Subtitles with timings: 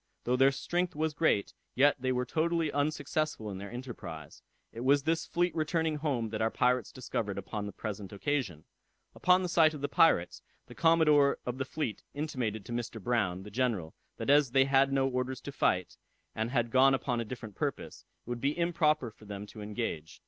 [0.23, 4.41] Though their strength was great, yet they were totally unsuccessful in their enterprise.
[4.71, 8.65] It was this fleet returning home that our pirates discovered upon the present occasion.
[9.13, 12.99] Upon the sight of the pirates, the commodore of the fleet intimated to Mr.
[12.99, 15.97] Brown, the general, that as they had no orders to fight,
[16.33, 20.19] and had gone upon a different purpose, it would be improper for them to engage.